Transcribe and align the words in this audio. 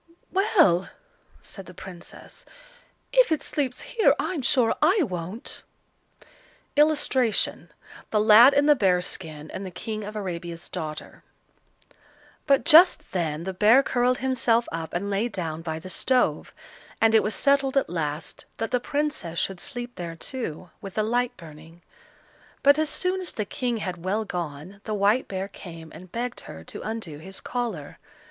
"Well!" 0.31 0.89
said 1.43 1.67
the 1.67 1.75
Princess, 1.75 2.43
"if 3.13 3.31
it 3.31 3.43
sleeps 3.43 3.81
here, 3.81 4.15
I'm 4.17 4.41
sure 4.41 4.73
I 4.81 5.03
won't." 5.03 5.61
[Illustration: 6.75 7.69
The 8.09 8.19
Lad 8.19 8.51
in 8.55 8.65
the 8.65 8.73
Bear's 8.75 9.05
skin, 9.05 9.51
and 9.51 9.63
the 9.63 9.69
King 9.69 10.03
of 10.03 10.15
Arabia's 10.15 10.69
daughter.] 10.69 11.21
But 12.47 12.65
just 12.65 13.11
then 13.11 13.43
the 13.43 13.53
bear 13.53 13.83
curled 13.83 14.17
himself 14.17 14.67
up 14.71 14.91
and 14.95 15.11
lay 15.11 15.29
down 15.29 15.61
by 15.61 15.77
the 15.77 15.87
stove; 15.87 16.51
and 16.99 17.13
it 17.13 17.21
was 17.21 17.35
settled 17.35 17.77
at 17.77 17.87
last 17.87 18.45
that 18.57 18.71
the 18.71 18.79
Princess 18.79 19.37
should 19.37 19.59
sleep 19.59 19.97
there 19.97 20.15
too, 20.15 20.71
with 20.81 20.97
a 20.97 21.03
light 21.03 21.37
burning. 21.37 21.83
But 22.63 22.79
as 22.79 22.89
soon 22.89 23.21
as 23.21 23.33
the 23.33 23.45
King 23.45 23.77
had 23.77 24.03
well 24.03 24.25
gone, 24.25 24.81
the 24.85 24.95
white 24.95 25.27
bear 25.27 25.47
came 25.47 25.91
and 25.93 26.11
begged 26.11 26.39
her 26.39 26.63
to 26.63 26.81
undo 26.81 27.19
his 27.19 27.39
collar. 27.39 27.99